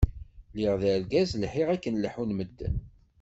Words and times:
lliɣ 0.53 0.75
d 0.81 0.83
argaz 0.93 1.31
lḥiɣ 1.43 1.67
akken 1.75 1.99
leḥḥun 2.03 2.35
medden. 2.37 2.75